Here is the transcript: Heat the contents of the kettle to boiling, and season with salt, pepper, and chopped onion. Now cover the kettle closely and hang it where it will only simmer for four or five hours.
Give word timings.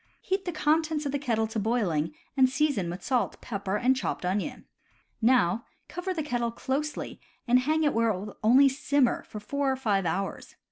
Heat 0.19 0.45
the 0.45 0.51
contents 0.51 1.05
of 1.05 1.11
the 1.11 1.19
kettle 1.19 1.45
to 1.45 1.59
boiling, 1.59 2.15
and 2.35 2.49
season 2.49 2.89
with 2.89 3.03
salt, 3.03 3.39
pepper, 3.39 3.75
and 3.75 3.95
chopped 3.95 4.25
onion. 4.25 4.65
Now 5.21 5.65
cover 5.87 6.11
the 6.11 6.23
kettle 6.23 6.49
closely 6.49 7.21
and 7.47 7.59
hang 7.59 7.83
it 7.83 7.93
where 7.93 8.09
it 8.09 8.17
will 8.19 8.37
only 8.43 8.67
simmer 8.67 9.21
for 9.21 9.39
four 9.39 9.71
or 9.71 9.75
five 9.75 10.07
hours. 10.07 10.55